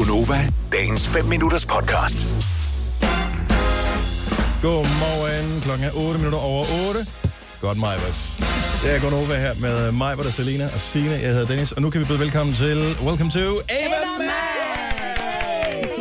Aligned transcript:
Gunova, 0.00 0.38
dagens 0.72 1.08
5 1.08 1.24
minutters 1.24 1.64
podcast. 1.64 2.26
Godmorgen. 4.62 5.60
Klokken 5.62 5.86
er 5.86 5.96
8 5.96 6.18
minutter 6.18 6.38
over 6.38 6.66
8. 6.88 7.06
Godt, 7.60 7.78
Majvers. 7.78 8.36
Det 8.82 8.94
er 8.94 9.00
Gunova 9.00 9.38
her 9.38 9.54
med 9.54 9.92
Majvers 9.92 10.26
og 10.26 10.32
Selina 10.32 10.64
og 10.64 10.80
Signe. 10.80 11.10
Jeg 11.10 11.28
hedder 11.28 11.46
Dennis, 11.46 11.72
og 11.72 11.82
nu 11.82 11.90
kan 11.90 12.00
vi 12.00 12.06
byde 12.06 12.18
velkommen 12.18 12.54
til 12.54 12.78
Welcome 13.06 13.30
to 13.30 13.40
Ava 13.68 14.00
Max! 14.18 14.30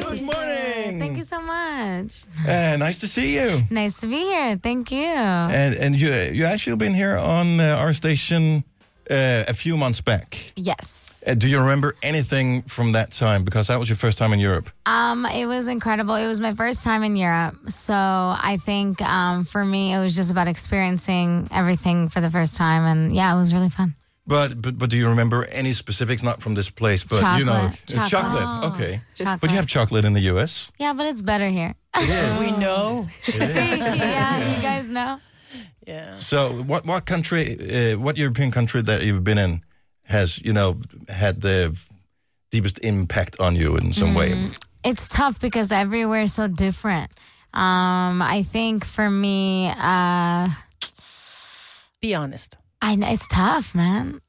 Good 0.05 0.21
morning! 0.21 1.01
Thank 1.01 1.17
you 1.17 1.25
so 1.25 1.39
much. 1.41 2.25
Uh, 2.47 2.87
nice 2.87 2.99
to 2.99 3.07
see 3.07 3.39
you. 3.39 3.49
Nice 3.71 4.01
to 4.01 4.07
be 4.07 4.21
here. 4.33 4.59
Thank 4.63 4.91
you. 4.91 5.13
And, 5.61 5.75
and 5.79 5.95
you, 5.95 6.09
you 6.37 6.45
actually 6.45 6.77
been 6.77 6.95
here 6.95 7.17
on 7.17 7.59
uh, 7.59 7.83
our 7.83 7.93
station 7.93 8.63
uh, 9.09 9.43
a 9.47 9.53
few 9.53 9.75
months 9.77 10.01
back. 10.01 10.51
yes. 10.55 11.05
Uh, 11.27 11.33
do 11.33 11.49
you 11.49 11.59
remember 11.59 11.95
anything 12.01 12.61
from 12.63 12.93
that 12.93 13.11
time? 13.11 13.43
Because 13.43 13.67
that 13.67 13.77
was 13.77 13.89
your 13.89 13.97
first 13.97 14.17
time 14.17 14.31
in 14.31 14.39
Europe. 14.39 14.69
Um, 14.85 15.25
it 15.25 15.45
was 15.47 15.67
incredible. 15.67 16.15
It 16.15 16.27
was 16.27 16.39
my 16.39 16.53
first 16.53 16.81
time 16.83 17.03
in 17.03 17.17
Europe, 17.17 17.55
so 17.69 17.93
I 17.93 18.57
think 18.65 19.01
um, 19.01 19.43
for 19.43 19.65
me 19.65 19.93
it 19.93 19.99
was 19.99 20.15
just 20.15 20.31
about 20.31 20.47
experiencing 20.47 21.47
everything 21.51 22.07
for 22.09 22.21
the 22.21 22.29
first 22.29 22.55
time, 22.55 22.83
and 22.85 23.13
yeah, 23.13 23.35
it 23.35 23.37
was 23.37 23.53
really 23.53 23.69
fun. 23.69 23.95
But, 24.25 24.61
but 24.61 24.77
but 24.77 24.89
do 24.89 24.95
you 24.95 25.09
remember 25.09 25.45
any 25.51 25.73
specifics? 25.73 26.23
Not 26.23 26.39
from 26.41 26.53
this 26.55 26.69
place, 26.69 27.03
but 27.03 27.37
you 27.39 27.45
know, 27.45 27.69
Chocolate. 27.87 27.99
uh, 27.99 28.07
Chocolate. 28.07 28.43
chocolate. 28.43 28.73
Okay, 28.73 29.01
Chocolate. 29.15 29.41
but 29.41 29.49
you 29.49 29.55
have 29.57 29.67
chocolate 29.67 30.05
in 30.05 30.13
the 30.13 30.21
U.S. 30.33 30.71
Yeah, 30.79 30.93
but 30.93 31.05
it's 31.07 31.21
better 31.21 31.49
here. 31.49 31.73
We 32.39 32.51
know. 32.57 33.07
See, 33.23 33.33
she, 33.33 33.97
yeah, 33.97 34.55
you 34.55 34.61
guys 34.61 34.89
know. 34.89 35.19
Yeah. 35.87 36.19
So, 36.19 36.63
what 36.63 36.85
what 36.85 37.05
country, 37.05 37.57
uh, 37.93 37.99
what 37.99 38.17
European 38.17 38.51
country 38.51 38.81
that 38.83 39.03
you've 39.03 39.23
been 39.23 39.37
in 39.37 39.61
has 40.05 40.39
you 40.39 40.53
know 40.53 40.77
had 41.07 41.41
the 41.41 41.75
deepest 42.51 42.79
impact 42.83 43.39
on 43.39 43.55
you 43.55 43.77
in 43.77 43.93
some 43.93 44.13
way? 44.13 44.49
It's 44.83 45.07
tough 45.07 45.39
because 45.39 45.71
everywhere 45.71 46.21
is 46.21 46.33
so 46.33 46.47
different. 46.47 47.11
Um, 47.53 48.21
I 48.21 48.43
think 48.43 48.85
for 48.85 49.09
me, 49.09 49.71
uh, 49.75 50.49
Be 52.01 52.15
honest. 52.15 52.57
I 52.81 52.95
know 52.95 53.07
it's 53.09 53.27
tough, 53.27 53.75
man. 53.75 54.21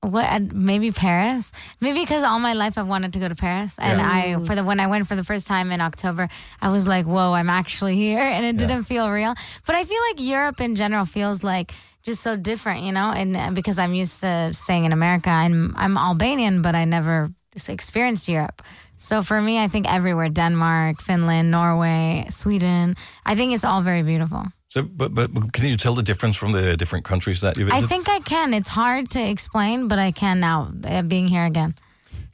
What? 0.00 0.24
uh, 0.24 0.40
Maybe 0.52 0.90
Paris. 0.92 1.52
Maybe 1.80 2.00
because 2.00 2.22
all 2.22 2.38
my 2.38 2.52
life 2.52 2.78
I've 2.78 2.86
wanted 2.86 3.12
to 3.14 3.18
go 3.18 3.28
to 3.28 3.34
Paris, 3.34 3.78
and 3.78 4.00
I 4.00 4.38
for 4.44 4.54
the 4.54 4.62
when 4.62 4.78
I 4.78 4.86
went 4.86 5.06
for 5.08 5.16
the 5.16 5.24
first 5.24 5.46
time 5.46 5.72
in 5.72 5.80
October, 5.80 6.28
I 6.60 6.70
was 6.70 6.86
like, 6.86 7.06
"Whoa, 7.06 7.32
I'm 7.32 7.50
actually 7.50 7.96
here," 8.06 8.20
and 8.20 8.44
it 8.44 8.56
didn't 8.56 8.84
feel 8.84 9.10
real. 9.10 9.34
But 9.66 9.74
I 9.74 9.84
feel 9.84 10.00
like 10.10 10.20
Europe 10.20 10.60
in 10.60 10.74
general 10.74 11.06
feels 11.06 11.42
like 11.42 11.74
just 12.02 12.22
so 12.22 12.36
different, 12.36 12.82
you 12.84 12.92
know. 12.92 13.10
And 13.14 13.36
uh, 13.36 13.50
because 13.52 13.78
I'm 13.78 13.94
used 13.94 14.20
to 14.20 14.52
staying 14.52 14.84
in 14.84 14.92
America, 14.92 15.30
I'm 15.30 15.74
I'm 15.76 15.96
Albanian, 15.96 16.62
but 16.62 16.74
I 16.74 16.84
never 16.84 17.30
experienced 17.68 18.28
Europe. 18.28 18.62
So 18.96 19.22
for 19.22 19.40
me, 19.40 19.58
I 19.58 19.68
think 19.68 19.92
everywhere 19.92 20.28
Denmark, 20.28 21.00
Finland, 21.02 21.50
Norway, 21.50 22.26
Sweden 22.30 22.96
I 23.24 23.34
think 23.34 23.52
it's 23.54 23.64
all 23.64 23.82
very 23.82 24.02
beautiful. 24.02 24.44
So, 24.76 24.82
but, 24.82 25.14
but 25.14 25.30
can 25.54 25.64
you 25.64 25.78
tell 25.78 25.94
the 25.94 26.02
difference 26.02 26.36
from 26.36 26.52
the 26.52 26.76
different 26.76 27.06
countries 27.06 27.40
that 27.40 27.56
you've 27.56 27.72
I 27.72 27.80
think 27.80 28.10
I 28.10 28.20
can. 28.20 28.52
It's 28.52 28.68
hard 28.68 29.08
to 29.10 29.20
explain, 29.20 29.88
but 29.88 29.98
I 29.98 30.10
can 30.10 30.38
now 30.38 30.70
uh, 30.86 31.00
being 31.00 31.28
here 31.28 31.46
again. 31.46 31.74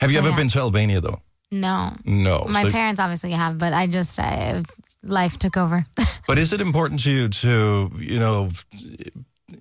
have 0.00 0.10
you 0.10 0.18
ever 0.18 0.30
yeah. 0.30 0.36
been 0.36 0.48
to 0.48 0.58
Albania 0.58 1.00
though? 1.00 1.20
No, 1.52 1.92
No. 2.04 2.44
my 2.48 2.64
So- 2.64 2.70
parents 2.70 3.00
obviously 3.00 3.30
have, 3.30 3.58
but 3.58 3.72
I 3.72 3.86
just 3.86 4.18
I, 4.18 4.60
life 5.04 5.38
took 5.38 5.56
over. 5.56 5.86
But 6.26 6.38
is 6.38 6.52
it 6.52 6.60
important 6.60 7.02
to 7.04 7.10
you 7.10 7.28
to 7.28 7.90
you 7.98 8.18
know 8.18 8.48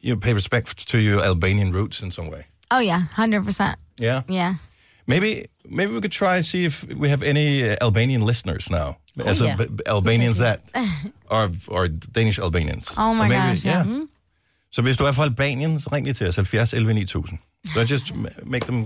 you 0.02 0.14
know, 0.14 0.20
pay 0.20 0.34
respect 0.34 0.88
to 0.90 0.98
your 0.98 1.20
Albanian 1.24 1.72
roots 1.72 2.02
in 2.02 2.12
some 2.12 2.30
way? 2.32 2.46
oh 2.72 2.80
yeah, 2.80 3.02
hundred 3.16 3.46
percent. 3.46 3.76
Yeah. 4.00 4.22
Yeah. 4.28 4.56
Maybe 5.06 5.50
maybe 5.66 5.92
we 5.92 6.02
could 6.02 6.12
try 6.12 6.38
and 6.38 6.46
see 6.46 6.66
if 6.66 6.84
we 6.96 7.10
have 7.10 7.22
any 7.24 7.70
uh, 7.70 7.76
Albanian 7.82 8.26
listeners 8.26 8.70
now, 8.70 8.98
as 9.26 9.42
yeah. 9.42 9.58
a, 9.60 9.90
Albanians 9.90 10.38
that 10.38 10.60
are 11.32 11.50
are 11.72 11.88
Danish 11.88 12.40
Albanians. 12.40 12.92
Oh 12.98 13.14
my 13.14 13.26
Or 13.26 13.30
maybe- 13.30 13.50
gosh, 13.50 13.66
yeah. 13.66 13.86
Så 14.72 14.82
hvis 14.82 14.98
du 14.98 15.04
er 15.04 15.12
fra 15.12 15.24
Albanien, 15.24 15.80
så 15.80 15.90
ring 15.94 16.06
lige 16.06 16.14
til 16.14 16.28
os 16.28 16.36
70 16.36 16.74
11 16.74 16.94
9000. 16.94 17.40
So 17.74 17.80
just 17.82 18.16
make 18.46 18.66
them, 18.66 18.78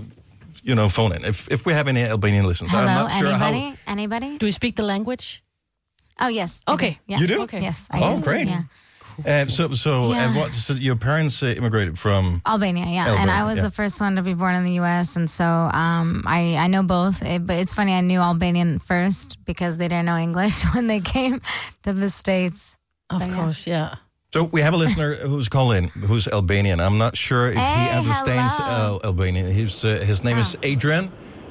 you 0.64 0.74
know, 0.74 0.88
phone 0.88 1.14
in. 1.16 1.24
If 1.24 1.48
if 1.50 1.66
we 1.66 1.72
have 1.72 1.88
any 1.88 1.98
Albanian 1.98 2.46
listeners, 2.48 2.72
I'm 2.72 2.76
Hello, 2.78 3.02
not 3.02 3.10
sure 3.12 3.28
anybody? 3.28 3.76
how. 3.86 3.92
Anybody? 3.92 4.38
Do 4.38 4.46
you 4.46 4.52
speak 4.52 4.74
the 4.76 4.82
language? 4.82 5.42
Oh 6.20 6.28
yes. 6.28 6.60
I 6.66 6.72
Okay. 6.72 6.98
Yeah. 7.08 7.20
You 7.20 7.28
do? 7.28 7.42
Okay. 7.42 7.60
Yes, 7.62 7.88
I 7.90 7.98
Oh, 8.02 8.16
do. 8.16 8.22
great. 8.22 8.48
Yeah. 8.48 8.62
Uh, 9.24 9.46
so 9.46 9.68
so 9.70 10.10
Yeah. 10.10 10.26
and 10.26 10.36
what? 10.36 10.52
So 10.52 10.74
your 10.74 10.96
parents 10.96 11.42
uh, 11.42 11.46
immigrated 11.56 11.98
from. 11.98 12.42
Albania, 12.46 12.84
yeah, 12.86 13.16
and 13.20 13.30
I 13.30 13.44
was 13.44 13.56
yeah. 13.56 13.62
the 13.64 13.70
first 13.70 14.00
one 14.00 14.16
to 14.16 14.22
be 14.22 14.34
born 14.34 14.54
in 14.54 14.64
the 14.64 14.74
U.S., 14.82 15.16
and 15.16 15.28
so 15.30 15.44
um, 15.44 16.22
I 16.26 16.56
I 16.64 16.66
know 16.68 16.82
both. 16.82 17.22
It, 17.22 17.46
but 17.46 17.56
it's 17.56 17.72
funny, 17.74 17.94
I 17.94 18.00
knew 18.02 18.20
Albanian 18.20 18.78
first 18.78 19.38
because 19.44 19.78
they 19.78 19.88
didn't 19.88 20.04
know 20.06 20.18
English 20.18 20.62
when 20.74 20.86
they 20.86 21.00
came 21.00 21.40
to 21.82 21.92
the 21.92 22.10
states. 22.10 22.76
Of 23.10 23.22
So, 23.22 23.34
course, 23.34 23.66
yeah. 23.66 23.94
So 24.32 24.44
we 24.52 24.60
have 24.60 24.74
a 24.74 24.76
listener 24.76 25.14
who's 25.14 25.48
calling 25.48 25.88
who's 26.08 26.26
Albanian. 26.28 26.80
I'm 26.80 26.98
not 26.98 27.16
sure 27.16 27.46
if 27.48 27.54
he 27.54 27.88
understands 27.98 28.52
uh, 28.60 28.98
Albanian. 29.04 29.46
His 29.46 29.84
uh, 29.84 30.02
his 30.04 30.22
name 30.24 30.38
is 30.38 30.56
Adrian. 30.62 31.04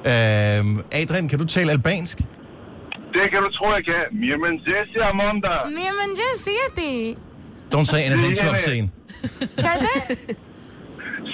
Um, 0.05 0.83
Adrian, 0.91 1.27
kan 1.27 1.39
du 1.39 1.45
tale 1.45 1.71
albansk? 1.71 2.21
Det 3.15 3.31
kan 3.31 3.41
du 3.43 3.49
tro, 3.57 3.71
jeg 3.73 3.85
kan. 3.85 4.03
Mirman 4.11 4.59
Jesse 4.67 4.99
Amanda. 5.01 5.63
Mirë 5.71 5.93
mëngjes, 6.01 6.41
si 6.43 6.51
jeti? 6.59 7.17
Don't 7.69 7.85
say 7.87 8.05
anything 8.05 8.35
too 8.35 8.45
Yeah. 8.45 8.53
obscene. 8.55 8.89
Çfarë? 9.57 9.93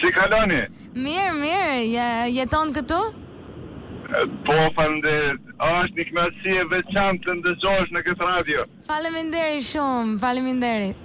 Si 0.02 0.12
kaloni? 0.18 0.62
Mirë, 0.96 1.34
mirë. 1.42 1.78
Je, 1.96 2.08
jeton 2.40 2.72
këtu? 2.74 3.02
Po, 4.46 4.56
falenderit. 4.76 5.40
është 5.62 5.96
një 5.98 6.06
knatësi 6.10 6.52
e 6.58 6.64
veçantë 6.74 7.24
të 7.26 7.34
ndëgjosh 7.40 7.92
në 7.96 8.02
këtë 8.08 8.24
radio. 8.34 8.64
Faleminderit 8.88 9.64
shumë, 9.64 10.18
faleminderit. 10.20 10.96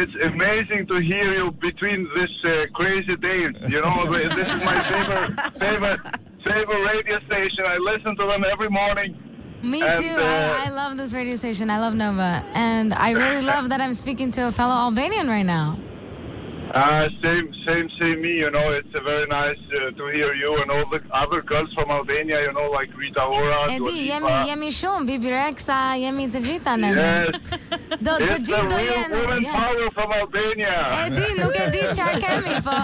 It's 0.00 0.14
amazing 0.30 0.86
to 0.86 0.96
hear 1.00 1.26
you 1.34 1.50
between 1.60 2.06
this 2.16 2.30
uh, 2.46 2.52
crazy 2.78 3.16
days. 3.16 3.52
You 3.68 3.80
know, 3.82 4.04
this 4.06 4.30
is 4.30 4.48
my 4.64 4.76
favorite, 4.90 5.32
favorite, 5.58 6.00
favorite 6.46 6.82
radio 6.92 7.18
station. 7.26 7.64
I 7.66 7.76
listen 7.90 8.14
to 8.20 8.24
them 8.30 8.44
every 8.52 8.70
morning. 8.70 9.10
Me 9.64 9.80
And, 9.82 9.98
too. 10.00 10.08
uh, 10.10 10.60
I, 10.60 10.66
I 10.66 10.70
love 10.70 10.96
this 10.96 11.14
radio 11.14 11.34
station. 11.34 11.70
I 11.70 11.78
love 11.80 11.94
Nova. 11.94 12.42
And 12.54 12.92
I 12.94 13.10
really 13.12 13.42
love 13.52 13.68
that 13.70 13.80
I'm 13.80 13.92
speaking 13.94 14.30
to 14.32 14.48
a 14.48 14.52
fellow 14.52 14.74
Albanian 14.74 15.28
right 15.28 15.46
now. 15.46 15.78
Uh, 16.74 17.06
same, 17.22 17.46
same, 17.68 17.88
same 18.02 18.20
me. 18.20 18.32
You 18.42 18.50
know, 18.50 18.70
it's 18.72 18.92
uh, 18.96 19.00
very 19.04 19.26
nice 19.28 19.56
uh, 19.70 19.92
to 19.96 20.04
hear 20.08 20.34
you 20.34 20.50
and 20.60 20.68
all 20.72 20.84
the 20.90 21.00
other 21.14 21.40
girls 21.40 21.72
from 21.72 21.88
Albania. 21.88 22.40
You 22.42 22.52
know, 22.52 22.68
like 22.78 22.90
Rita 22.96 23.22
Ora. 23.22 23.70
E 23.70 23.78
Dua 23.78 23.90
di, 23.90 24.10
Lipa. 24.10 24.26
jemi, 24.26 24.48
jemi 24.50 24.70
shumë, 24.80 25.06
Bebe 25.06 25.30
Rexha, 25.30 25.78
jemi 26.02 26.26
të 26.34 26.40
gjitha 26.48 26.74
ne. 26.82 26.90
Yes, 26.90 27.36
Do 28.02 28.10
të 28.10 28.26
it's 28.26 28.32
the 28.32 28.40
gjithë 28.48 28.68
do 28.70 28.76
real 28.76 28.90
jenë. 29.04 29.20
woman 29.22 29.42
yeah. 29.44 29.54
power 29.54 29.90
from 29.94 30.10
Albania. 30.18 30.76
E 31.06 31.10
di, 31.14 31.26
nuk 31.38 31.54
e 31.62 31.70
di 31.76 31.82
çfarë 31.94 32.18
kemi, 32.26 32.56
po. 32.66 32.74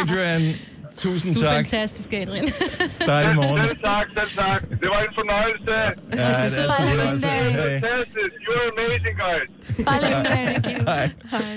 Adrian, 0.00 0.54
tusind 0.98 1.34
Du 1.34 1.40
er 1.40 1.44
tak. 1.44 1.56
fantastisk, 1.56 2.12
Adrian. 2.12 2.44
Dejlig 3.12 3.34
morgen. 3.34 3.64
Selv 3.64 3.78
tak, 3.84 4.06
selv 4.18 4.30
tak. 4.44 4.60
Det 4.82 4.88
var 4.94 5.00
en 5.08 5.14
fornøjelse. 5.20 5.74
Ja, 6.12 6.16
det 6.16 6.20
er 6.20 6.36
altid 6.36 6.64
en 6.64 6.70
fornøjelse. 6.78 7.26
Hey. 7.26 7.80
Fantastic. 7.80 8.30
You're 8.46 8.66
amazing, 8.74 9.14
guys. 9.24 9.48
Hej. 10.88 11.10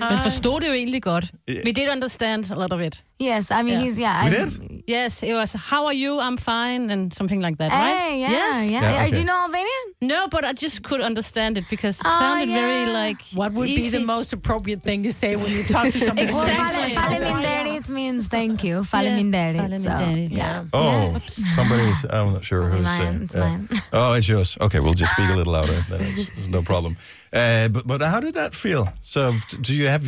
Men 0.09 0.19
forstod 0.23 0.59
det 0.61 0.67
jo 0.67 0.73
egentlig 0.73 1.03
godt. 1.03 1.25
We 1.65 1.71
did 1.71 1.89
understand 1.91 2.51
a 2.51 2.55
lot 2.55 2.73
of 2.73 2.81
it. 2.81 3.03
Yes, 3.21 3.51
I 3.51 3.53
mean 3.63 3.67
Yeah. 3.67 3.83
he's 3.83 3.99
yeah. 3.99 4.25
We 4.25 4.35
I- 4.35 4.39
did? 4.39 4.78
Yes, 4.89 5.21
it 5.21 5.33
was, 5.33 5.53
how 5.53 5.85
are 5.85 5.93
you? 5.93 6.19
I'm 6.19 6.37
fine, 6.37 6.89
and 6.89 7.13
something 7.13 7.41
like 7.41 7.57
that, 7.57 7.69
right? 7.71 7.95
Hey, 7.95 8.21
yeah, 8.21 8.31
yes. 8.31 8.71
yeah. 8.71 8.81
Yeah, 8.81 9.01
okay. 9.03 9.11
Do 9.11 9.19
you 9.19 9.25
know 9.25 9.37
Albanian? 9.45 9.85
No, 10.01 10.27
but 10.27 10.43
I 10.43 10.53
just 10.53 10.81
could 10.81 11.01
understand 11.01 11.57
it 11.59 11.65
because 11.69 11.99
it 12.01 12.07
Oh, 12.09 12.19
sounded 12.19 12.49
very 12.49 12.85
yeah. 12.89 13.01
like 13.03 13.17
What 13.39 13.53
would 13.53 13.69
easy. 13.69 13.91
be 13.91 13.97
the 13.99 14.05
most 14.15 14.33
appropriate 14.33 14.81
thing 14.81 15.03
to 15.03 15.11
say 15.13 15.35
when 15.35 15.51
you 15.57 15.63
talk 15.75 15.91
to 15.91 15.99
somebody? 15.99 16.33
Well, 16.33 16.41
Exactly. 16.47 16.95
fale, 16.95 17.03
faleminderit 17.03 17.89
means 17.89 18.27
thank 18.27 18.63
you. 18.63 18.83
Faleminderit. 18.83 19.79
So, 19.81 19.89
yeah. 20.35 20.63
Oh, 20.73 21.19
somebody's, 21.21 22.05
I'm 22.09 22.33
not 22.33 22.43
sure 22.43 22.61
Probably 22.61 22.77
who's 22.79 22.85
mine, 22.87 23.01
saying. 23.05 23.23
it's 23.23 23.35
mine. 23.35 23.81
Oh, 23.93 24.13
it's 24.17 24.27
yours. 24.27 24.57
Okay, 24.59 24.79
we'll 24.79 24.95
just 25.03 25.11
speak 25.13 25.29
a 25.29 25.35
little 25.35 25.53
louder. 25.53 25.73
Then 25.89 26.01
it's, 26.01 26.29
it's 26.37 26.47
no 26.47 26.61
problem. 26.63 26.97
Uh, 27.31 27.67
but 27.69 27.85
but 27.85 28.01
how 28.01 28.19
did 28.19 28.33
that 28.33 28.55
feel? 28.55 28.89
So 29.03 29.33
do 29.61 29.71
you 29.75 29.85
have 29.87 30.03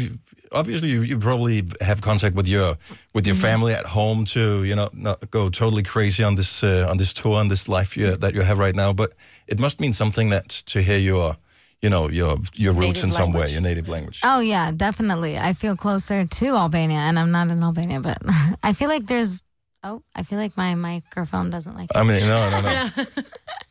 obviously 0.51 0.89
you, 0.89 1.01
you 1.01 1.17
probably 1.17 1.63
have 1.81 2.01
contact 2.01 2.35
with 2.35 2.47
your 2.47 2.77
with 3.13 3.25
your 3.25 3.35
family 3.35 3.73
at 3.73 3.85
home 3.85 4.25
to 4.25 4.63
you 4.63 4.75
know 4.75 4.89
not 4.93 5.29
go 5.31 5.49
totally 5.49 5.83
crazy 5.83 6.23
on 6.23 6.35
this 6.35 6.63
uh, 6.63 6.87
on 6.89 6.97
this 6.97 7.13
tour 7.13 7.37
on 7.37 7.47
this 7.47 7.67
life 7.67 7.97
you, 7.97 8.15
that 8.17 8.33
you 8.33 8.41
have 8.41 8.59
right 8.59 8.75
now. 8.75 8.93
But 8.93 9.13
it 9.47 9.59
must 9.59 9.79
mean 9.79 9.93
something 9.93 10.29
that 10.29 10.49
to 10.49 10.81
hear 10.81 10.97
your 10.97 11.37
you 11.81 11.89
know 11.89 12.09
your 12.09 12.37
your 12.53 12.73
roots 12.73 13.03
Native 13.03 13.03
in 13.05 13.11
some 13.11 13.33
way, 13.33 13.49
your 13.49 13.61
native 13.61 13.87
language. 13.87 14.21
Oh 14.23 14.39
yeah, 14.39 14.71
definitely. 14.71 15.37
I 15.37 15.53
feel 15.53 15.75
closer 15.75 16.25
to 16.25 16.45
Albania, 16.47 16.99
and 16.99 17.17
I'm 17.17 17.31
not 17.31 17.49
in 17.49 17.63
Albania, 17.63 17.99
but 18.01 18.17
I 18.63 18.73
feel 18.73 18.89
like 18.89 19.05
there's. 19.05 19.45
Oh, 19.83 20.03
I 20.15 20.21
feel 20.21 20.37
like 20.37 20.55
my 20.55 20.75
microphone 20.75 21.49
doesn't 21.49 21.75
like. 21.75 21.89
It. 21.89 21.97
I 21.97 22.03
mean, 22.03 22.21
no, 22.21 22.49
no, 22.51 22.61
no. 22.61 23.05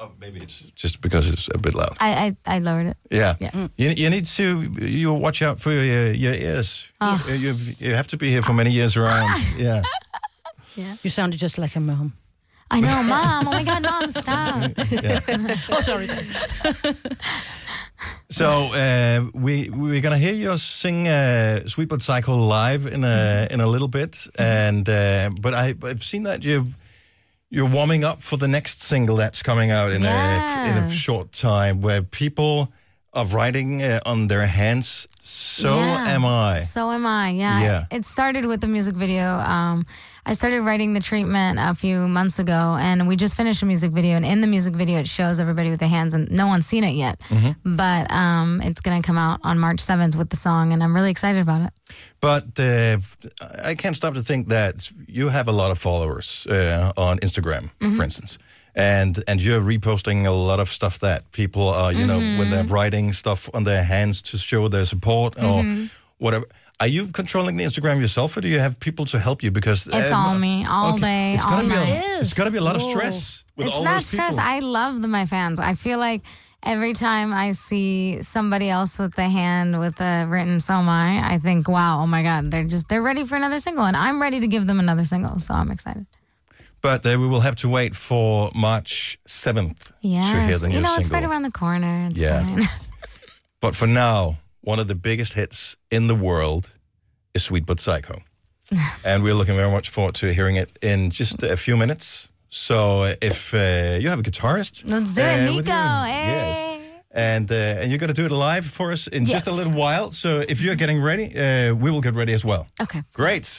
oh, 0.00 0.10
maybe 0.20 0.40
it's 0.40 0.64
just 0.74 1.00
because 1.00 1.28
it's 1.30 1.48
a 1.54 1.58
bit 1.58 1.74
loud. 1.74 1.96
I, 2.00 2.34
I 2.46 2.56
I 2.56 2.58
lowered 2.58 2.86
it. 2.86 2.96
Yeah. 3.10 3.36
Yeah. 3.38 3.68
You, 3.76 3.90
you 3.90 4.10
need 4.10 4.24
to 4.36 4.72
you 4.80 5.12
watch 5.12 5.42
out 5.42 5.60
for 5.60 5.70
your, 5.70 6.12
your 6.12 6.32
ears. 6.32 6.88
Oh. 7.00 7.16
You, 7.28 7.50
you, 7.50 7.54
you 7.78 7.94
have 7.94 8.06
to 8.08 8.16
be 8.16 8.30
here 8.30 8.42
for 8.42 8.54
many 8.54 8.70
years 8.70 8.96
around. 8.96 9.28
yeah. 9.58 9.82
Yeah. 10.76 10.96
You 11.02 11.10
sounded 11.10 11.38
just 11.40 11.58
like 11.58 11.76
a 11.76 11.80
mom. 11.80 12.12
I 12.72 12.80
know, 12.80 13.02
mom. 13.02 13.48
Oh 13.48 13.50
my 13.50 13.64
god, 13.64 13.82
mom, 13.82 14.10
stop. 14.10 14.70
Oh, 15.68 15.82
sorry. 15.82 16.08
So 18.30 18.72
uh, 18.72 19.28
we 19.34 19.68
we're 19.70 20.00
gonna 20.00 20.16
hear 20.16 20.32
you 20.32 20.56
sing 20.56 21.08
uh, 21.08 21.66
"Sweet 21.66 21.88
But 21.88 22.00
Psycho" 22.00 22.36
live 22.36 22.86
in 22.86 23.02
a 23.04 23.48
in 23.50 23.60
a 23.60 23.66
little 23.66 23.88
bit, 23.88 24.28
and 24.38 24.88
uh, 24.88 25.30
but 25.40 25.52
I 25.52 25.74
I've 25.82 26.02
seen 26.02 26.22
that 26.22 26.44
you 26.44 26.66
you're 27.50 27.68
warming 27.68 28.04
up 28.04 28.22
for 28.22 28.36
the 28.36 28.48
next 28.48 28.80
single 28.82 29.16
that's 29.16 29.42
coming 29.42 29.70
out 29.70 29.90
in 29.90 30.04
a 30.04 30.68
in 30.70 30.84
a 30.84 30.90
short 30.90 31.32
time, 31.32 31.80
where 31.80 32.02
people 32.02 32.72
are 33.12 33.26
writing 33.26 33.82
uh, 33.82 34.00
on 34.06 34.28
their 34.28 34.46
hands. 34.46 35.06
So 35.22 35.68
Yeah. 35.76 36.14
am 36.14 36.24
I. 36.24 36.60
So 36.60 36.90
am 36.90 37.06
I. 37.06 37.30
Yeah. 37.30 37.60
Yeah. 37.62 37.84
It 37.90 38.04
started 38.04 38.44
with 38.44 38.60
the 38.60 38.68
music 38.68 38.94
video. 38.94 39.24
Um, 39.24 39.84
I 40.26 40.34
started 40.34 40.60
writing 40.62 40.92
the 40.92 41.00
treatment 41.00 41.58
a 41.60 41.74
few 41.74 42.06
months 42.08 42.38
ago, 42.38 42.76
and 42.78 43.08
we 43.08 43.16
just 43.16 43.34
finished 43.36 43.62
a 43.62 43.66
music 43.66 43.90
video. 43.92 44.16
And 44.16 44.24
in 44.26 44.40
the 44.40 44.46
music 44.46 44.74
video, 44.74 44.98
it 45.00 45.08
shows 45.08 45.40
everybody 45.40 45.70
with 45.70 45.80
the 45.80 45.88
hands, 45.88 46.14
and 46.14 46.30
no 46.30 46.46
one's 46.46 46.66
seen 46.66 46.84
it 46.84 46.94
yet. 46.94 47.18
Mm-hmm. 47.30 47.76
But 47.76 48.10
um, 48.12 48.60
it's 48.62 48.80
going 48.80 49.02
to 49.02 49.06
come 49.06 49.18
out 49.18 49.40
on 49.42 49.58
March 49.58 49.78
7th 49.78 50.14
with 50.16 50.28
the 50.30 50.36
song, 50.36 50.72
and 50.72 50.82
I'm 50.82 50.94
really 50.94 51.10
excited 51.10 51.40
about 51.42 51.62
it. 51.62 51.72
But 52.20 52.58
uh, 52.58 52.98
I 53.64 53.74
can't 53.74 53.96
stop 53.96 54.14
to 54.14 54.22
think 54.22 54.48
that 54.48 54.90
you 55.08 55.28
have 55.30 55.48
a 55.48 55.52
lot 55.52 55.70
of 55.70 55.78
followers 55.78 56.46
uh, 56.48 56.92
on 56.96 57.18
Instagram, 57.18 57.70
for 57.96 58.04
instance, 58.04 58.38
and 58.80 59.22
and 59.28 59.40
you're 59.40 59.60
reposting 59.60 60.26
a 60.26 60.30
lot 60.30 60.60
of 60.60 60.68
stuff 60.68 60.98
that 61.00 61.30
people 61.32 61.68
are, 61.68 61.92
you 61.92 62.06
know, 62.06 62.18
mm-hmm. 62.18 62.38
when 62.38 62.50
they're 62.50 62.64
writing 62.64 63.12
stuff 63.12 63.48
on 63.54 63.64
their 63.64 63.84
hands 63.84 64.22
to 64.22 64.38
show 64.38 64.68
their 64.68 64.86
support 64.86 65.36
or 65.36 65.62
mm-hmm. 65.62 65.86
whatever. 66.18 66.46
Are 66.80 66.86
you 66.86 67.08
controlling 67.08 67.58
the 67.58 67.64
Instagram 67.64 68.00
yourself, 68.00 68.36
or 68.36 68.40
do 68.40 68.48
you 68.48 68.58
have 68.58 68.80
people 68.80 69.04
to 69.06 69.18
help 69.18 69.42
you? 69.42 69.50
Because 69.50 69.86
It's 69.86 70.12
um, 70.12 70.14
all 70.14 70.38
me, 70.38 70.64
all 70.66 70.96
day, 70.96 71.34
it's 71.34 71.44
gotta 71.44 71.56
all 71.56 71.68
be 71.68 71.74
A, 71.74 71.84
night. 71.84 72.20
it's 72.20 72.32
got 72.32 72.44
to 72.44 72.50
be 72.50 72.56
a 72.56 72.62
lot 72.62 72.74
of 72.74 72.80
stress 72.82 73.44
with 73.54 73.66
it's 73.66 73.76
all 73.76 73.84
not 73.84 73.96
those 73.96 74.06
stress. 74.06 74.36
people. 74.36 74.48
I 74.48 74.60
love 74.60 75.02
the, 75.02 75.08
my 75.08 75.26
fans. 75.26 75.60
I 75.60 75.74
feel 75.74 75.98
like 75.98 76.22
every 76.62 76.94
time 76.94 77.34
I 77.34 77.52
see 77.52 78.22
somebody 78.22 78.70
else 78.70 78.98
with 78.98 79.14
the 79.14 79.28
hand 79.28 79.78
with 79.78 80.00
a 80.00 80.26
written 80.26 80.58
"So 80.58 80.74
am 80.74 80.88
I," 80.88 81.34
I 81.34 81.36
think, 81.36 81.68
"Wow, 81.68 82.00
oh 82.00 82.06
my 82.06 82.22
God, 82.22 82.50
they're 82.50 82.64
just 82.64 82.88
they're 82.88 83.02
ready 83.02 83.24
for 83.26 83.36
another 83.36 83.58
single," 83.58 83.84
and 83.84 83.96
I'm 83.96 84.20
ready 84.22 84.40
to 84.40 84.46
give 84.46 84.66
them 84.66 84.80
another 84.80 85.04
single. 85.04 85.38
So 85.38 85.52
I'm 85.52 85.70
excited. 85.70 86.06
But 86.82 87.04
uh, 87.06 87.16
we 87.20 87.26
will 87.28 87.40
have 87.40 87.56
to 87.56 87.68
wait 87.68 87.94
for 87.94 88.50
March 88.54 89.18
seventh 89.26 89.92
to 90.02 90.08
hear 90.08 90.58
the 90.58 90.68
new 90.68 90.74
you 90.76 90.80
know 90.80 90.96
it's 90.98 91.10
right 91.10 91.24
around 91.24 91.42
the 91.42 91.50
corner. 91.58 92.06
It's 92.10 92.22
Yeah. 92.22 92.44
fine. 92.44 92.64
But 93.60 93.76
for 93.76 93.86
now, 93.86 94.38
one 94.62 94.80
of 94.82 94.86
the 94.88 94.94
biggest 94.94 95.34
hits 95.34 95.76
in 95.90 96.06
the 96.06 96.14
world 96.14 96.70
is 97.34 97.42
Sweet 97.44 97.66
But 97.66 97.80
Psycho. 97.80 98.22
and 99.04 99.22
we're 99.22 99.34
looking 99.34 99.56
very 99.56 99.70
much 99.70 99.90
forward 99.90 100.14
to 100.14 100.32
hearing 100.32 100.56
it 100.56 100.70
in 100.80 101.10
just 101.10 101.42
a 101.42 101.56
few 101.56 101.76
minutes. 101.76 102.28
So 102.48 103.02
uh, 103.02 103.14
if 103.20 103.52
uh, 103.52 103.98
you 104.00 104.08
have 104.08 104.18
a 104.18 104.22
guitarist, 104.22 104.82
Let's 104.86 105.12
do 105.14 105.22
uh, 105.22 105.26
it, 105.26 105.56
with 105.56 105.66
Nico. 105.66 106.02
Hey. 106.04 106.26
Yes. 106.26 106.76
And, 107.12 107.50
uh, 107.50 107.80
and 107.80 107.90
you're 107.90 107.98
going 107.98 108.14
to 108.14 108.20
do 108.22 108.24
it 108.24 108.30
live 108.32 108.64
for 108.64 108.92
us 108.92 109.08
in 109.08 109.24
just 109.26 109.46
a 109.46 109.52
little 109.52 109.72
while. 109.74 110.10
So 110.12 110.42
if 110.48 110.60
you're 110.62 110.76
getting 110.76 111.02
ready, 111.02 111.24
uh, 111.36 111.74
we 111.74 111.90
will 111.90 112.00
get 112.00 112.14
ready 112.14 112.32
as 112.32 112.44
well. 112.44 112.66
Okay. 112.80 113.02
Great. 113.12 113.58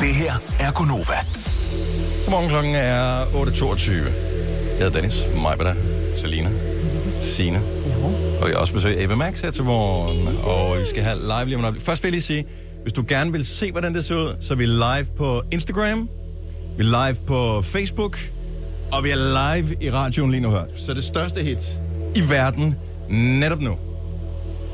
Det 0.00 0.14
her 0.14 0.40
er 0.60 0.72
Gonova. 0.72 1.55
Godmorgen 2.26 2.48
klokken 2.48 2.74
er 2.74 3.24
8.22. 3.24 3.92
Jeg 3.92 4.02
hedder 4.78 4.90
Dennis, 4.90 5.14
Majbeda, 5.42 5.74
Selina, 6.16 6.50
Signe. 7.20 7.60
Og 8.40 8.48
jeg 8.48 8.54
har 8.54 8.60
også 8.60 8.72
besøg 8.72 9.04
Eva 9.04 9.14
Max 9.14 9.40
her 9.40 9.50
til 9.50 9.64
morgen. 9.64 10.28
Og 10.44 10.80
vi 10.80 10.86
skal 10.86 11.02
have 11.02 11.18
live 11.18 11.44
lige 11.44 11.56
om 11.56 11.64
et. 11.74 11.82
Først 11.82 12.02
vil 12.02 12.08
jeg 12.08 12.12
lige 12.12 12.22
sige, 12.22 12.46
hvis 12.82 12.92
du 12.92 13.04
gerne 13.08 13.32
vil 13.32 13.44
se, 13.44 13.72
hvordan 13.72 13.94
det 13.94 14.04
ser 14.04 14.14
ud, 14.14 14.36
så 14.40 14.54
er 14.54 14.58
vi 14.58 14.66
live 14.66 15.06
på 15.16 15.42
Instagram, 15.50 16.08
vi 16.78 16.84
er 16.84 17.06
live 17.08 17.16
på 17.26 17.62
Facebook, 17.62 18.18
og 18.92 19.04
vi 19.04 19.10
er 19.10 19.16
live 19.56 19.76
i 19.80 19.90
radioen 19.90 20.30
lige 20.30 20.40
nu 20.40 20.50
her. 20.50 20.64
Så 20.86 20.94
det 20.94 21.04
største 21.04 21.42
hit 21.42 21.78
i 22.14 22.30
verden 22.30 22.74
netop 23.08 23.60
nu, 23.60 23.76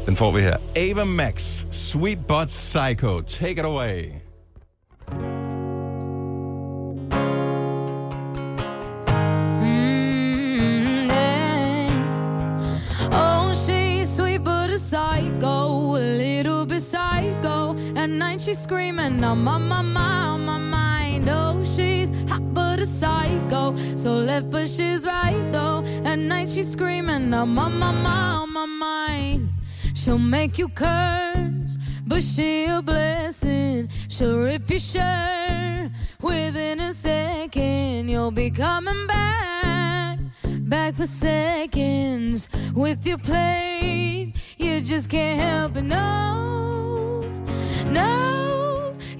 den 0.06 0.16
får 0.16 0.32
vi 0.32 0.40
her. 0.40 0.56
Ava 0.76 1.04
Max, 1.04 1.64
Sweet 1.70 2.18
But 2.28 2.46
Psycho. 2.46 3.20
Take 3.20 3.52
it 3.52 3.64
away. 3.64 4.04
She's 18.42 18.58
screaming, 18.58 19.22
on 19.22 19.44
my 19.44 19.56
mind, 19.56 19.98
on 19.98 20.44
my 20.44 20.58
mind. 20.58 21.28
Oh, 21.28 21.62
she's 21.62 22.10
hot 22.28 22.42
but 22.52 22.80
a 22.80 22.86
psycho, 22.86 23.76
so 23.96 24.14
left 24.14 24.50
but 24.50 24.68
she's 24.68 25.06
right 25.06 25.48
though. 25.52 25.84
At 26.04 26.18
night 26.18 26.48
she's 26.48 26.72
screaming, 26.72 27.32
on 27.32 27.50
my 27.50 27.68
mind, 27.68 28.06
on 28.06 28.52
my 28.52 28.66
mind. 28.66 29.48
She'll 29.94 30.18
make 30.18 30.58
you 30.58 30.68
curse, 30.68 31.78
but 32.04 32.22
she 32.22 32.64
a 32.64 32.82
blessing. 32.82 33.88
She'll 34.08 34.38
rip 34.38 34.68
your 34.68 34.80
shirt 34.80 35.92
within 36.20 36.80
a 36.80 36.92
second. 36.92 38.08
You'll 38.08 38.32
be 38.32 38.50
coming 38.50 39.06
back, 39.06 40.18
back 40.62 40.94
for 40.94 41.06
seconds 41.06 42.48
with 42.74 43.06
your 43.06 43.18
plate. 43.18 44.34
You 44.58 44.80
just 44.80 45.08
can't 45.10 45.40
help 45.40 45.76
it, 45.76 45.82
no, 45.82 47.20
no. 47.88 48.31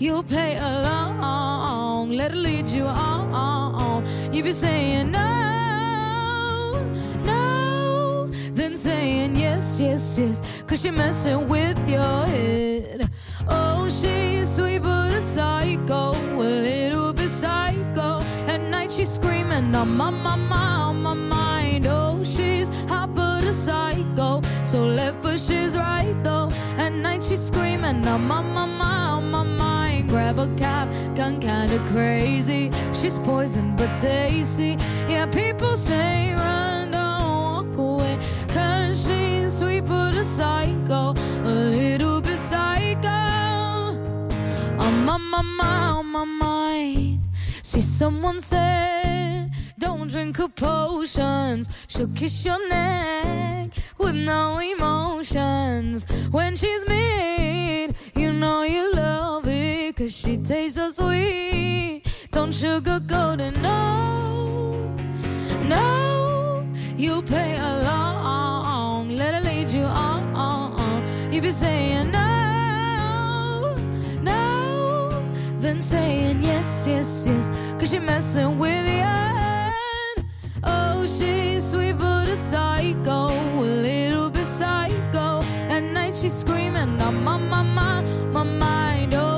You'll 0.02 0.24
play 0.24 0.56
along, 0.56 2.10
let 2.10 2.32
her 2.32 2.36
lead 2.36 2.68
you 2.68 2.86
on. 2.86 4.04
You 4.32 4.42
be 4.42 4.50
saying 4.50 5.12
no, 5.12 6.92
no, 7.24 8.28
then 8.52 8.74
saying 8.74 9.36
yes, 9.36 9.78
yes, 9.78 10.18
yes, 10.18 10.42
cause 10.66 10.84
you're 10.84 10.92
messing 10.92 11.46
with 11.46 11.78
your 11.88 12.26
head. 12.26 13.08
Oh, 13.46 13.88
she's 13.88 14.56
sweet 14.56 14.80
but 14.80 15.12
a 15.12 15.20
psycho, 15.20 16.10
a 16.10 16.50
little 16.50 17.12
bit 17.12 17.28
psycho. 17.28 18.18
At 18.48 18.60
night 18.60 18.90
she's 18.90 19.08
screaming, 19.08 19.72
on 19.72 19.96
my 19.96 20.10
mind, 20.10 20.52
on 20.52 21.00
my 21.00 21.14
mind. 21.14 21.86
Oh, 21.86 22.24
she's 22.24 22.70
hot 22.88 23.14
but 23.14 23.44
a 23.44 23.52
psycho, 23.52 24.42
so 24.64 24.84
left 24.84 25.22
but 25.22 25.38
she's 25.38 25.76
right 25.76 26.16
though. 26.24 26.48
At 26.76 26.92
night 26.92 27.22
she's 27.22 27.46
screaming, 27.46 28.04
on 28.08 28.26
my 28.26 28.38
on 28.38 29.30
my 29.30 29.44
mind. 29.44 29.71
Grab 30.12 30.38
a 30.38 30.46
cab, 30.58 30.90
gone 31.16 31.40
kinda 31.40 31.78
crazy. 31.90 32.70
She's 32.92 33.18
poison 33.18 33.74
but 33.76 33.94
tasty. 33.98 34.76
Yeah, 35.08 35.24
people 35.24 35.74
say 35.74 36.34
run, 36.34 36.90
don't 36.90 37.24
walk 37.24 37.78
away. 37.78 38.18
Cause 38.48 39.06
she's 39.06 39.58
sweet 39.58 39.86
but 39.86 40.14
a 40.14 40.22
psycho, 40.22 41.14
a 41.44 41.54
little 41.78 42.20
bit 42.20 42.36
psycho. 42.36 43.08
On 44.84 44.94
my 45.06 45.16
mind, 45.16 45.62
on 45.62 46.06
my 46.08 46.24
mind. 46.24 47.20
See, 47.62 47.80
someone 47.80 48.42
said, 48.42 49.50
don't 49.78 50.10
drink 50.10 50.36
her 50.36 50.48
potions. 50.48 51.70
She'll 51.86 52.12
kiss 52.14 52.44
your 52.44 52.60
neck 52.68 53.70
with 53.96 54.14
no 54.14 54.58
emotions. 54.58 56.06
When 56.30 56.54
she's 56.54 56.86
mean, 56.86 57.41
she 60.12 60.36
tastes 60.36 60.76
so 60.76 60.90
sweet. 60.90 62.02
Don't 62.30 62.50
sugarcoat 62.52 63.40
it, 63.40 63.60
no, 63.60 64.94
no. 65.66 66.64
You 66.96 67.22
play 67.22 67.56
along, 67.56 69.08
let 69.08 69.34
her 69.34 69.40
lead 69.40 69.70
you 69.70 69.84
on. 69.84 70.20
You 71.32 71.40
be 71.40 71.50
saying 71.50 72.10
no, 72.10 73.74
no, 74.20 75.10
then 75.58 75.80
saying 75.80 76.42
yes, 76.42 76.86
yes, 76.86 77.26
yes, 77.26 77.50
cause 77.78 77.90
you're 77.92 78.02
messing 78.02 78.58
with 78.58 78.86
head. 78.86 79.72
Oh, 80.62 81.06
she's 81.06 81.70
sweet 81.70 81.94
but 81.94 82.28
a 82.28 82.36
psycho, 82.36 83.28
a 83.28 83.64
little 83.64 84.28
bit 84.28 84.44
psycho. 84.44 85.40
At 85.70 85.80
night 85.80 86.14
she's 86.14 86.34
screaming, 86.34 87.00
on 87.00 87.24
my 87.24 87.38
mind, 87.38 88.32
my 88.32 88.42
mind. 88.42 89.14
Oh, 89.14 89.31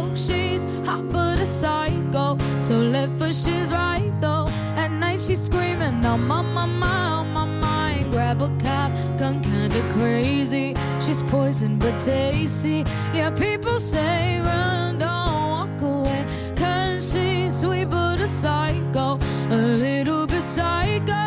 hot 0.94 1.08
but 1.10 1.38
a 1.40 1.46
psycho, 1.46 2.38
so 2.60 2.74
left 2.74 3.18
but 3.18 3.34
she's 3.34 3.72
right 3.72 4.12
though. 4.20 4.46
At 4.76 4.90
night 4.90 5.20
she's 5.20 5.42
screaming, 5.44 6.04
I'm 6.04 6.30
on 6.30 6.46
my 6.54 6.66
mind, 6.66 7.32
my 7.32 7.44
mind. 7.44 8.12
Grab 8.12 8.42
a 8.42 8.48
cab, 8.62 8.90
gone 9.18 9.42
kinda 9.42 9.82
crazy. 9.92 10.74
She's 11.00 11.22
poison 11.22 11.78
but 11.78 11.98
tasty. 11.98 12.84
Yeah, 13.12 13.30
people 13.30 13.78
say 13.78 14.40
run, 14.40 14.98
don't 14.98 15.50
walk 15.54 15.80
away. 15.80 16.26
Cause 16.56 17.12
she's 17.12 17.60
sweet 17.60 17.90
but 17.90 18.20
a 18.20 18.28
psycho, 18.28 19.18
a 19.50 19.60
little 19.84 20.26
bit 20.26 20.42
psycho. 20.42 21.22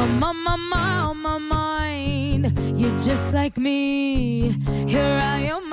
I'm 0.00 0.22
on 0.22 0.36
my 0.48 0.56
mind, 0.56 1.02
on 1.10 1.16
my 1.22 1.38
mind. 1.38 2.44
You're 2.78 2.98
just 2.98 3.32
like 3.32 3.56
me. 3.56 4.52
Here 4.86 5.18
I 5.36 5.38
am, 5.54 5.65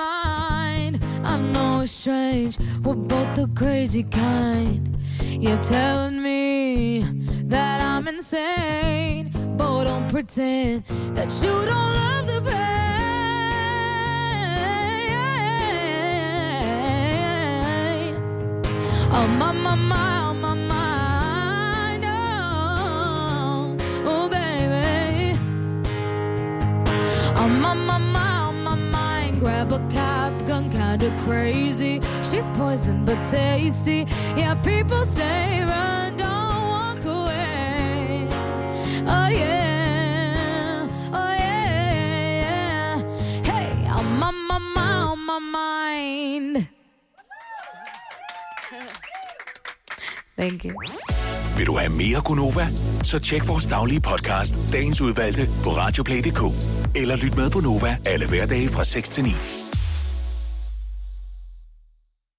strange. 1.87 2.57
We're 2.83 2.95
both 2.95 3.35
the 3.35 3.47
crazy 3.55 4.03
kind. 4.03 4.97
You're 5.21 5.61
telling 5.61 6.21
me 6.21 7.03
that 7.45 7.81
I'm 7.81 8.07
insane. 8.07 9.31
But 9.57 9.85
don't 9.85 10.09
pretend 10.09 10.85
that 11.15 11.31
you 11.43 11.65
don't 11.65 11.93
love 11.93 12.27
the 12.27 12.41
pain. 12.41 12.63
Oh, 19.15 19.27
my, 19.39 19.51
my, 19.51 19.75
my, 19.75 20.22
crazy. 31.25 31.99
She's 32.23 32.49
poison 32.49 33.05
but 33.05 33.17
tasty. 33.23 34.05
Yeah, 34.37 34.55
people 34.55 35.05
say 35.05 35.61
run, 35.61 36.17
don't 36.17 36.61
walk 36.73 37.05
away. 37.05 38.27
Oh 39.07 39.27
yeah, 39.41 40.87
oh 41.13 41.33
yeah, 41.43 42.41
yeah. 42.43 43.01
Hey, 43.43 43.67
on 43.97 44.05
my, 44.19 44.31
my, 44.49 44.59
my, 44.75 44.91
on 45.11 45.19
my 45.25 45.39
mind. 45.39 46.55
Thank 50.37 50.65
you. 50.65 50.73
Vil 51.57 51.65
du 51.67 51.77
have 51.77 51.91
mere 51.91 52.21
Gunova? 52.21 52.67
Så 53.03 53.19
tjek 53.19 53.47
vores 53.47 53.65
daglige 53.65 54.01
podcast, 54.01 54.55
dagens 54.73 55.01
udvalgte, 55.01 55.49
på 55.63 55.69
radioplay.dk. 55.69 56.41
Eller 56.95 57.15
lyt 57.15 57.35
med 57.37 57.49
på 57.49 57.59
Nova 57.59 57.97
alle 58.05 58.27
hverdage 58.27 58.69
fra 58.69 58.83
6 58.83 59.09
til 59.09 59.23
9. 59.23 59.62